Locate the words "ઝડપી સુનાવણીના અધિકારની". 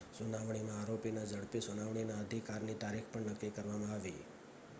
1.25-2.77